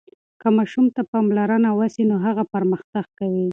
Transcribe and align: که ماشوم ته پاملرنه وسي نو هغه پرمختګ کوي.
که 0.41 0.47
ماشوم 0.57 0.85
ته 0.95 1.01
پاملرنه 1.11 1.69
وسي 1.79 2.03
نو 2.09 2.15
هغه 2.25 2.43
پرمختګ 2.53 3.05
کوي. 3.19 3.47